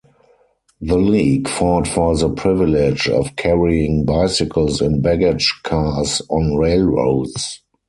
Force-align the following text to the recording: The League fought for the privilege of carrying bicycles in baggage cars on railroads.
The 0.79 0.97
League 0.97 1.47
fought 1.47 1.87
for 1.87 2.17
the 2.17 2.31
privilege 2.31 3.07
of 3.07 3.35
carrying 3.35 4.03
bicycles 4.03 4.81
in 4.81 4.99
baggage 4.99 5.53
cars 5.61 6.23
on 6.27 6.55
railroads. 6.55 7.61